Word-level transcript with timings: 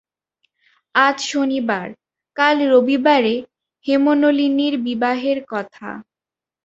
আজ 0.95 1.17
শনিবার, 1.25 1.87
কাল 2.37 2.57
রবিবারে 2.67 3.35
হেমনলিনীর 3.85 4.75
বিবাহের 4.85 5.39
কথা। 5.47 5.89